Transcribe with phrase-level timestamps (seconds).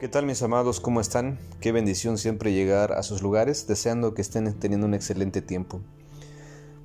[0.00, 0.78] ¿Qué tal mis amados?
[0.78, 1.40] ¿Cómo están?
[1.60, 5.80] Qué bendición siempre llegar a sus lugares, deseando que estén teniendo un excelente tiempo.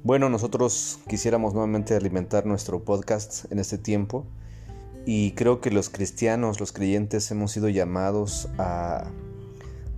[0.02, 4.26] Bueno, nosotros quisiéramos nuevamente alimentar nuestro podcast en este tiempo
[5.06, 9.12] y creo que los cristianos, los creyentes hemos sido llamados a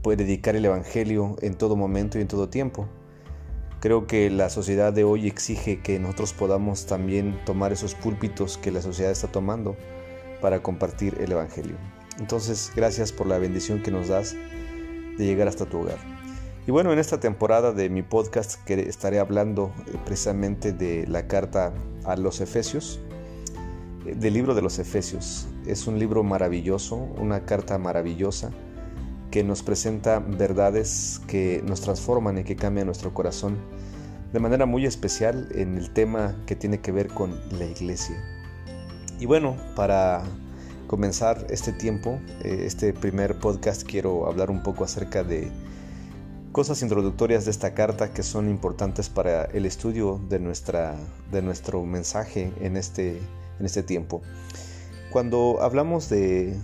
[0.03, 2.85] predicar pues, el Evangelio en todo momento y en todo tiempo.
[3.79, 8.71] Creo que la sociedad de hoy exige que nosotros podamos también tomar esos púlpitos que
[8.71, 9.77] la sociedad está tomando
[10.41, 11.77] para compartir el Evangelio.
[12.19, 14.35] Entonces, gracias por la bendición que nos das
[15.17, 15.97] de llegar hasta tu hogar.
[16.67, 21.27] Y bueno, en esta temporada de mi podcast que estaré hablando eh, precisamente de la
[21.27, 21.73] carta
[22.05, 22.99] a los Efesios,
[24.05, 25.47] eh, del libro de los Efesios.
[25.67, 28.51] Es un libro maravilloso, una carta maravillosa
[29.29, 33.57] que nos presenta verdades que nos transforman y que cambian nuestro corazón
[34.31, 38.15] de manera muy especial en el tema que tiene que ver con la iglesia.
[39.19, 40.23] Y bueno, para
[40.87, 45.51] comenzar este tiempo, eh, este primer podcast, quiero hablar un poco acerca de
[46.51, 50.95] cosas introductorias de esta carta que son importantes para el estudio de, nuestra,
[51.31, 53.17] de nuestro mensaje en este,
[53.59, 54.21] en este tiempo.
[55.11, 56.55] Cuando hablamos de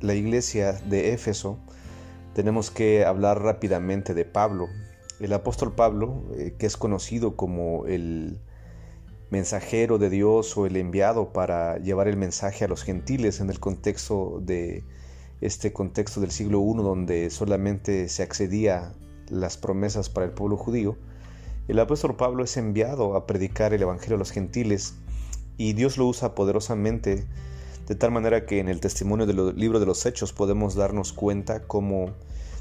[0.00, 1.58] la iglesia de Éfeso,
[2.34, 4.68] tenemos que hablar rápidamente de Pablo.
[5.20, 8.40] El apóstol Pablo, eh, que es conocido como el
[9.34, 13.58] mensajero de Dios o el enviado para llevar el mensaje a los gentiles en el
[13.58, 14.84] contexto de
[15.40, 18.94] este contexto del siglo I donde solamente se accedía
[19.28, 20.96] las promesas para el pueblo judío,
[21.66, 24.94] el apóstol Pablo es enviado a predicar el evangelio a los gentiles
[25.58, 27.26] y Dios lo usa poderosamente
[27.88, 31.64] de tal manera que en el testimonio del libro de los hechos podemos darnos cuenta
[31.64, 32.12] cómo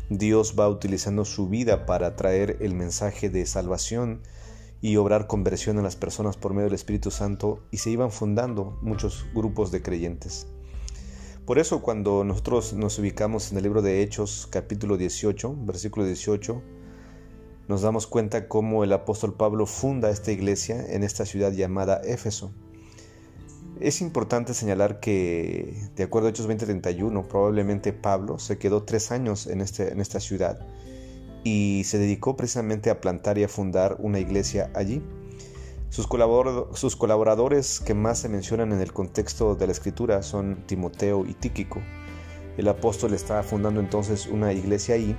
[0.10, 4.22] Dios va utilizando su vida para traer el mensaje de salvación
[4.84, 8.78] y obrar conversión en las personas por medio del Espíritu Santo y se iban fundando
[8.82, 10.46] muchos grupos de creyentes.
[11.46, 16.62] Por eso cuando nosotros nos ubicamos en el libro de Hechos capítulo 18, versículo 18,
[17.70, 22.52] nos damos cuenta cómo el apóstol Pablo funda esta iglesia en esta ciudad llamada Éfeso.
[23.80, 29.48] Es importante señalar que, de acuerdo a Hechos 20:31, probablemente Pablo se quedó tres años
[29.48, 30.60] en, este, en esta ciudad
[31.44, 35.02] y se dedicó precisamente a plantar y a fundar una iglesia allí.
[35.90, 41.36] Sus, colaboradores que más se mencionan en el contexto de la escritura son Timoteo y
[41.36, 41.82] Tíquico.
[42.58, 45.16] El apóstol está fundando entonces una iglesia ahí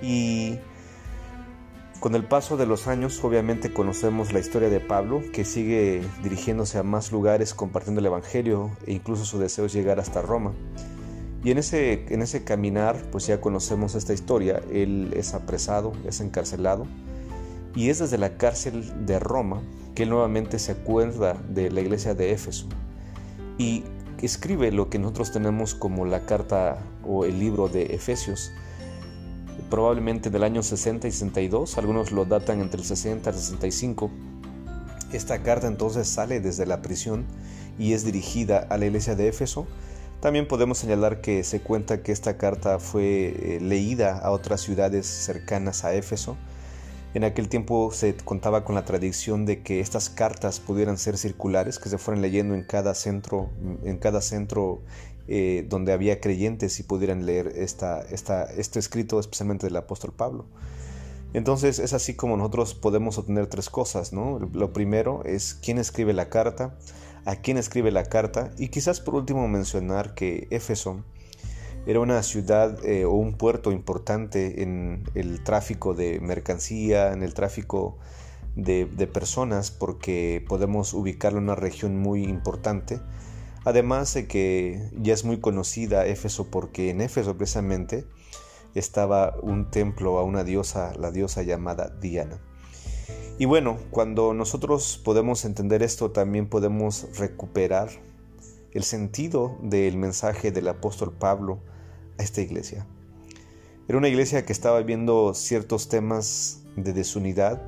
[0.00, 0.58] y
[2.00, 6.78] con el paso de los años obviamente conocemos la historia de Pablo que sigue dirigiéndose
[6.78, 10.54] a más lugares compartiendo el Evangelio e incluso su deseo es llegar hasta Roma.
[11.44, 14.62] Y en ese, en ese caminar, pues ya conocemos esta historia.
[14.72, 16.86] Él es apresado, es encarcelado.
[17.74, 19.62] Y es desde la cárcel de Roma
[19.94, 22.66] que él nuevamente se acuerda de la iglesia de Éfeso.
[23.58, 23.84] Y
[24.22, 28.52] escribe lo que nosotros tenemos como la carta o el libro de Efesios.
[29.70, 34.10] Probablemente del año 60 y 62, algunos lo datan entre el 60 y el 65.
[35.12, 37.24] Esta carta entonces sale desde la prisión
[37.78, 39.66] y es dirigida a la iglesia de Éfeso
[40.20, 45.06] también podemos señalar que se cuenta que esta carta fue eh, leída a otras ciudades
[45.06, 46.36] cercanas a Éfeso.
[47.14, 51.78] En aquel tiempo se contaba con la tradición de que estas cartas pudieran ser circulares,
[51.78, 53.48] que se fueran leyendo en cada centro,
[53.84, 54.82] en cada centro
[55.28, 60.44] eh, donde había creyentes y pudieran leer esta, esta, este escrito especialmente del apóstol Pablo.
[61.32, 64.38] Entonces es así como nosotros podemos obtener tres cosas, ¿no?
[64.38, 66.76] Lo primero es quién escribe la carta,
[67.26, 71.04] a quién escribe la carta y quizás por último mencionar que Éfeso
[71.84, 77.34] era una ciudad eh, o un puerto importante en el tráfico de mercancía, en el
[77.34, 77.98] tráfico
[78.56, 83.00] de, de, personas, porque podemos ubicarlo en una región muy importante.
[83.64, 88.06] Además de que ya es muy conocida Éfeso porque en Éfeso precisamente
[88.74, 92.40] estaba un templo a una diosa, la diosa llamada Diana.
[93.38, 97.90] Y bueno, cuando nosotros podemos entender esto, también podemos recuperar
[98.72, 101.60] el sentido del mensaje del apóstol Pablo
[102.18, 102.86] a esta iglesia.
[103.88, 107.62] Era una iglesia que estaba viendo ciertos temas de desunidad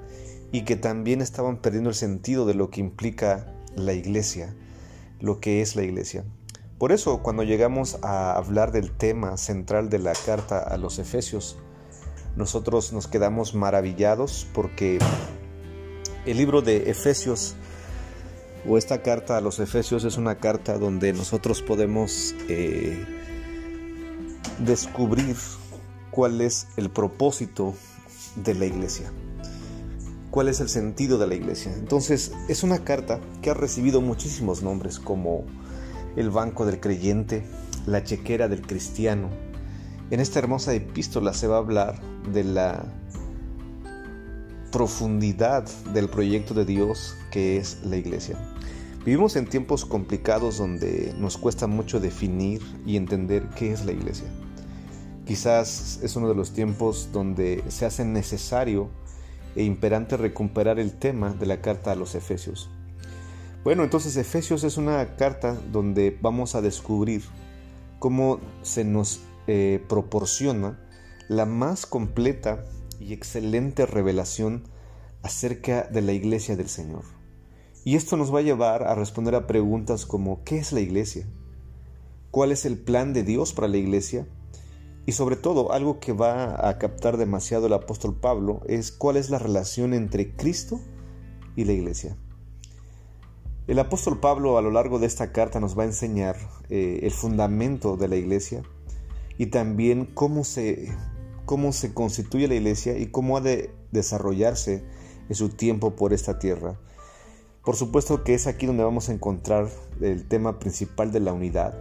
[0.52, 4.54] y que también estaban perdiendo el sentido de lo que implica la iglesia,
[5.20, 6.24] lo que es la iglesia.
[6.78, 11.58] Por eso, cuando llegamos a hablar del tema central de la carta a los Efesios,
[12.38, 15.00] nosotros nos quedamos maravillados porque
[16.24, 17.56] el libro de Efesios
[18.66, 23.04] o esta carta a los Efesios es una carta donde nosotros podemos eh,
[24.60, 25.34] descubrir
[26.12, 27.74] cuál es el propósito
[28.36, 29.12] de la iglesia,
[30.30, 31.74] cuál es el sentido de la iglesia.
[31.74, 35.44] Entonces es una carta que ha recibido muchísimos nombres como
[36.14, 37.42] el Banco del Creyente,
[37.84, 39.28] la chequera del cristiano.
[40.12, 42.84] En esta hermosa epístola se va a hablar de la
[44.70, 48.36] profundidad del proyecto de Dios que es la iglesia.
[49.04, 54.28] Vivimos en tiempos complicados donde nos cuesta mucho definir y entender qué es la iglesia.
[55.24, 58.90] Quizás es uno de los tiempos donde se hace necesario
[59.56, 62.70] e imperante recuperar el tema de la carta a los Efesios.
[63.64, 67.22] Bueno, entonces Efesios es una carta donde vamos a descubrir
[67.98, 70.78] cómo se nos eh, proporciona
[71.28, 72.64] la más completa
[72.98, 74.64] y excelente revelación
[75.22, 77.04] acerca de la iglesia del Señor.
[77.84, 81.26] Y esto nos va a llevar a responder a preguntas como ¿qué es la iglesia?
[82.30, 84.26] ¿Cuál es el plan de Dios para la iglesia?
[85.06, 89.30] Y sobre todo, algo que va a captar demasiado el apóstol Pablo es cuál es
[89.30, 90.80] la relación entre Cristo
[91.56, 92.16] y la iglesia.
[93.66, 96.36] El apóstol Pablo a lo largo de esta carta nos va a enseñar
[96.68, 98.62] eh, el fundamento de la iglesia
[99.38, 100.94] y también cómo se,
[101.48, 104.84] cómo se constituye la iglesia y cómo ha de desarrollarse
[105.30, 106.78] en su tiempo por esta tierra.
[107.64, 109.70] Por supuesto que es aquí donde vamos a encontrar
[110.02, 111.74] el tema principal de la unidad,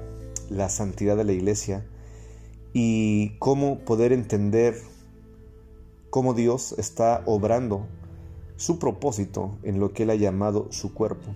[0.49, 1.85] la santidad de la iglesia,
[2.71, 4.81] y cómo poder entender
[6.11, 7.87] cómo Dios está obrando
[8.55, 11.27] su propósito en lo que Él ha llamado su cuerpo.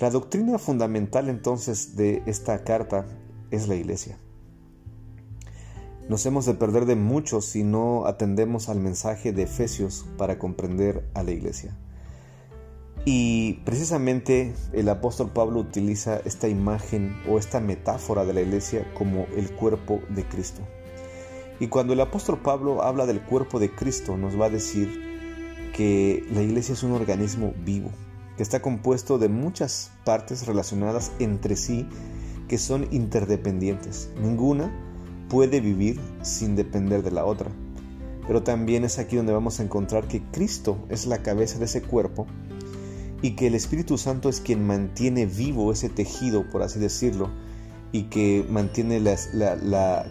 [0.00, 3.06] La doctrina fundamental entonces de esta carta
[3.52, 4.18] es la iglesia.
[6.08, 11.04] Nos hemos de perder de mucho si no atendemos al mensaje de Efesios para comprender
[11.14, 11.76] a la iglesia.
[13.04, 19.26] Y precisamente el apóstol Pablo utiliza esta imagen o esta metáfora de la iglesia como
[19.36, 20.60] el cuerpo de Cristo.
[21.58, 26.24] Y cuando el apóstol Pablo habla del cuerpo de Cristo, nos va a decir que
[26.32, 27.90] la iglesia es un organismo vivo,
[28.36, 31.88] que está compuesto de muchas partes relacionadas entre sí
[32.48, 34.10] que son interdependientes.
[34.20, 34.85] Ninguna
[35.28, 37.50] puede vivir sin depender de la otra.
[38.26, 41.82] Pero también es aquí donde vamos a encontrar que Cristo es la cabeza de ese
[41.82, 42.26] cuerpo
[43.22, 47.30] y que el Espíritu Santo es quien mantiene vivo ese tejido, por así decirlo,
[47.92, 49.02] y que mantiene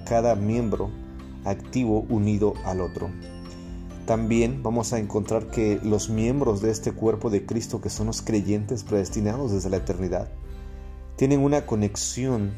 [0.06, 0.90] cada miembro
[1.44, 3.10] activo unido al otro.
[4.06, 8.22] También vamos a encontrar que los miembros de este cuerpo de Cristo, que son los
[8.22, 10.30] creyentes predestinados desde la eternidad,
[11.16, 12.54] tienen una conexión,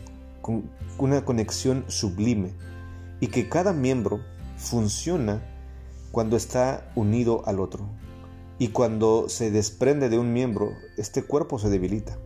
[0.97, 2.53] una conexión sublime,
[3.19, 4.21] y que cada miembro
[4.57, 5.41] funciona
[6.11, 7.87] cuando está unido al otro
[8.59, 12.17] y cuando se desprende de un miembro, este cuerpo se debilita.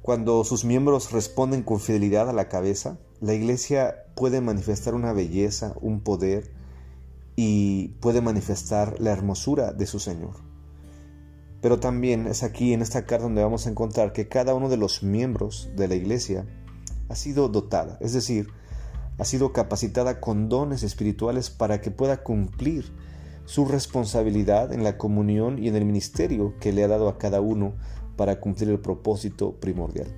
[0.00, 5.74] Cuando sus miembros responden con fidelidad a la cabeza, la iglesia puede manifestar una belleza,
[5.80, 6.52] un poder
[7.36, 10.51] y puede manifestar la hermosura de su Señor.
[11.62, 14.76] Pero también es aquí en esta carta donde vamos a encontrar que cada uno de
[14.76, 16.44] los miembros de la iglesia
[17.08, 18.48] ha sido dotada, es decir,
[19.18, 22.92] ha sido capacitada con dones espirituales para que pueda cumplir
[23.44, 27.40] su responsabilidad en la comunión y en el ministerio que le ha dado a cada
[27.40, 27.74] uno
[28.16, 30.08] para cumplir el propósito primordial.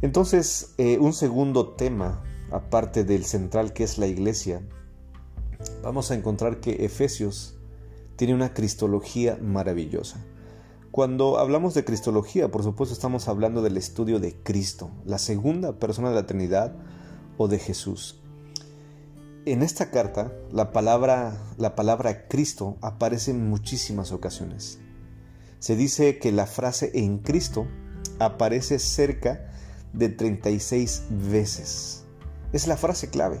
[0.00, 4.62] Entonces, eh, un segundo tema, aparte del central que es la iglesia,
[5.82, 7.56] vamos a encontrar que Efesios
[8.16, 10.24] tiene una cristología maravillosa.
[10.90, 16.10] Cuando hablamos de cristología, por supuesto estamos hablando del estudio de Cristo, la segunda persona
[16.10, 16.76] de la Trinidad
[17.36, 18.20] o de Jesús.
[19.44, 24.78] En esta carta, la palabra, la palabra Cristo aparece en muchísimas ocasiones.
[25.58, 27.66] Se dice que la frase en Cristo
[28.20, 29.50] aparece cerca
[29.92, 32.04] de 36 veces.
[32.52, 33.40] Es la frase clave.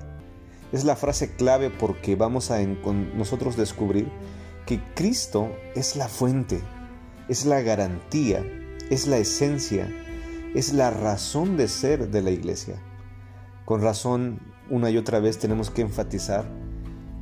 [0.72, 4.10] Es la frase clave porque vamos a nosotros descubrir
[4.66, 6.62] que Cristo es la fuente,
[7.28, 8.44] es la garantía,
[8.90, 9.90] es la esencia,
[10.54, 12.76] es la razón de ser de la iglesia.
[13.64, 14.40] Con razón
[14.70, 16.44] una y otra vez tenemos que enfatizar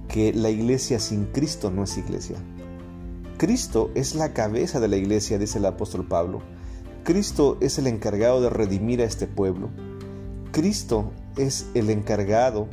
[0.08, 2.36] que la iglesia sin Cristo no es iglesia.
[3.38, 6.42] Cristo es la cabeza de la iglesia, dice el apóstol Pablo.
[7.02, 9.70] Cristo es el encargado de redimir a este pueblo.
[10.52, 12.68] Cristo es el encargado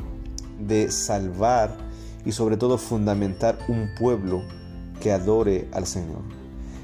[0.59, 1.75] de salvar
[2.25, 4.43] y sobre todo fundamentar un pueblo
[4.99, 6.21] que adore al Señor.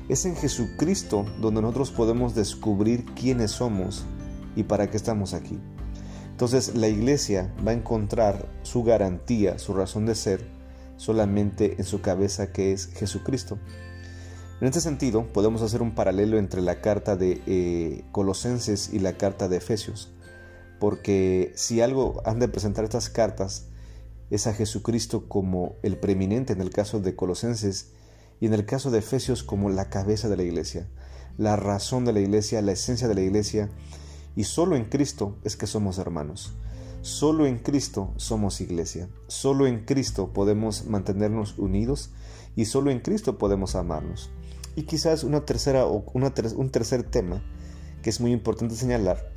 [0.07, 4.05] Es en Jesucristo donde nosotros podemos descubrir quiénes somos
[4.55, 5.59] y para qué estamos aquí.
[6.29, 10.45] Entonces la iglesia va a encontrar su garantía, su razón de ser,
[10.97, 13.57] solamente en su cabeza que es Jesucristo.
[14.61, 19.13] En este sentido, podemos hacer un paralelo entre la carta de eh, Colosenses y la
[19.13, 20.13] carta de Efesios,
[20.79, 23.67] porque si algo han de presentar estas cartas
[24.29, 27.91] es a Jesucristo como el preeminente en el caso de Colosenses
[28.39, 30.87] y en el caso de Efesios como la cabeza de la iglesia,
[31.37, 33.69] la razón de la iglesia, la esencia de la iglesia
[34.37, 36.53] Y solo en Cristo es que somos hermanos.
[37.01, 39.07] Solo en Cristo somos iglesia.
[39.27, 42.09] Solo en Cristo podemos mantenernos unidos
[42.55, 44.29] y solo en Cristo podemos amarnos.
[44.75, 47.41] Y quizás una tercera un tercer tema
[48.01, 49.31] que es muy importante señalar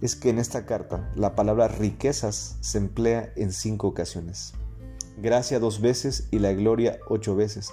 [0.00, 4.52] es que en esta carta la palabra riquezas se emplea en cinco ocasiones.
[5.20, 7.72] Gracia dos veces y la gloria ocho veces.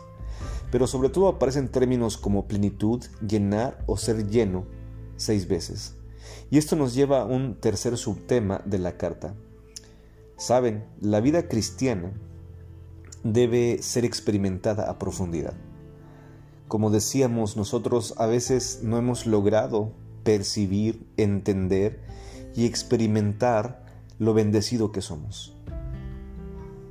[0.76, 4.66] Pero sobre todo aparecen términos como plenitud, llenar o ser lleno
[5.16, 5.96] seis veces.
[6.52, 9.36] Y esto nos lleva a un tercer subtema de la carta.
[10.36, 12.12] Saben, la vida cristiana
[13.24, 15.54] debe ser experimentada a profundidad.
[16.68, 19.94] Como decíamos, nosotros a veces no hemos logrado
[20.26, 22.02] percibir, entender
[22.54, 23.86] y experimentar
[24.20, 25.56] lo bendecido que somos.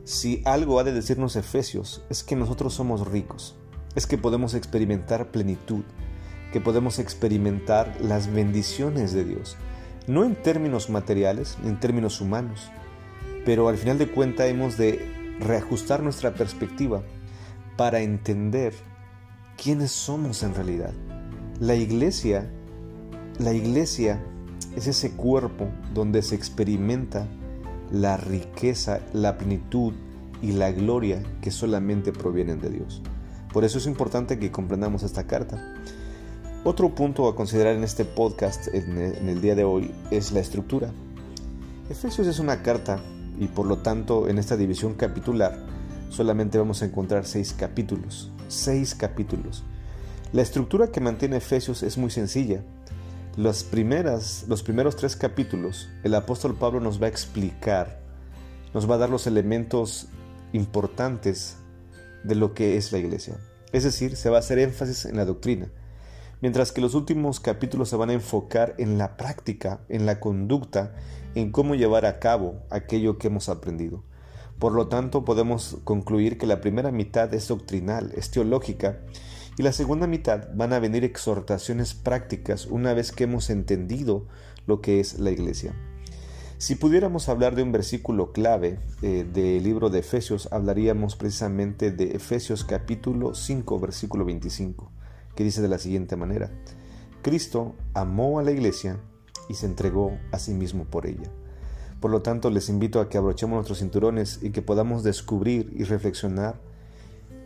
[0.05, 3.57] Si algo ha de decirnos Efesios es que nosotros somos ricos,
[3.95, 5.85] es que podemos experimentar plenitud,
[6.53, 9.57] que podemos experimentar las bendiciones de Dios,
[10.07, 12.71] no en términos materiales, en términos humanos,
[13.45, 17.03] pero al final de cuentas hemos de reajustar nuestra perspectiva
[17.77, 18.75] para entender
[19.61, 20.93] quiénes somos en realidad.
[21.61, 22.51] La iglesia,
[23.39, 24.23] la iglesia
[24.77, 27.27] es ese cuerpo donde se experimenta
[27.91, 29.93] la riqueza, la plenitud
[30.43, 33.03] y la gloria que solamente provienen de Dios.
[33.55, 35.75] Por eso es importante que comprendamos esta carta.
[36.65, 40.91] Otro punto a considerar en este podcast en el día de hoy es la estructura.
[41.89, 42.99] Efesios es una carta
[43.39, 45.57] y por lo tanto en esta división capitular
[46.11, 48.33] solamente vamos a encontrar seis capítulos.
[48.49, 49.63] Seis capítulos.
[50.33, 52.61] La estructura que mantiene Efesios es muy sencilla.
[53.37, 58.01] Las primeras, los primeros tres capítulos, el apóstol Pablo nos va a explicar,
[58.75, 60.09] nos va a dar los elementos
[60.53, 61.59] importantes
[62.25, 63.39] de lo que es la iglesia.
[63.73, 65.69] Es decir, se va a hacer énfasis en la doctrina,
[66.41, 70.95] mientras que los últimos capítulos se van a enfocar en la práctica, en la conducta,
[71.35, 74.03] en cómo llevar a cabo aquello que hemos aprendido.
[74.59, 79.01] Por lo tanto, podemos concluir que la primera mitad es doctrinal, es teológica,
[79.57, 84.27] y la segunda mitad van a venir exhortaciones prácticas una vez que hemos entendido
[84.67, 85.75] lo que es la iglesia.
[86.65, 92.13] Si pudiéramos hablar de un versículo clave eh, del libro de Efesios, hablaríamos precisamente de
[92.13, 94.91] Efesios capítulo 5, versículo 25,
[95.37, 96.51] que dice de la siguiente manera,
[97.21, 98.99] Cristo amó a la iglesia
[99.51, 101.31] y se entregó a sí mismo por ella.
[102.01, 105.85] Por lo tanto, les invito a que abrochemos nuestros cinturones y que podamos descubrir y
[105.85, 106.59] reflexionar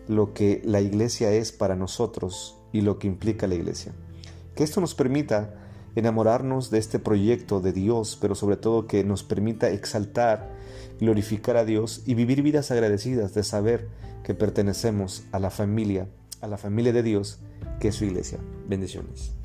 [0.07, 3.91] lo que la iglesia es para nosotros y lo que implica la iglesia.
[4.55, 9.23] Que esto nos permita enamorarnos de este proyecto de Dios, pero sobre todo que nos
[9.23, 10.50] permita exaltar,
[11.00, 13.88] glorificar a Dios y vivir vidas agradecidas de saber
[14.23, 16.09] que pertenecemos a la familia,
[16.40, 17.38] a la familia de Dios,
[17.80, 18.38] que es su iglesia.
[18.68, 19.38] Bendiciones.